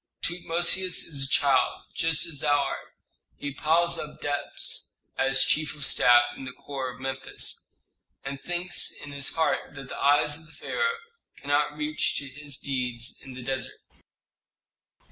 "Tutmosis 0.23 1.03
is 1.05 1.25
a 1.25 1.29
child, 1.29 1.83
just 1.93 2.25
as 2.25 2.39
thou 2.39 2.59
art. 2.59 2.95
He 3.37 3.53
piles 3.53 3.99
up 3.99 4.19
debts 4.19 4.97
as 5.15 5.43
chief 5.45 5.75
of 5.75 5.85
staff 5.85 6.33
in 6.35 6.43
the 6.43 6.53
corps 6.53 6.95
of 6.95 6.99
Memphis, 6.99 7.75
and 8.25 8.41
thinks 8.41 8.91
in 8.91 9.11
his 9.11 9.35
heart 9.35 9.75
that 9.75 9.89
the 9.89 9.97
eyes 10.01 10.39
of 10.39 10.47
the 10.47 10.53
pharaoh 10.53 10.97
cannot 11.37 11.77
reach 11.77 12.15
to 12.17 12.25
his 12.25 12.57
deeds 12.57 13.21
in 13.23 13.35
the 13.35 13.43
desert." 13.43 13.77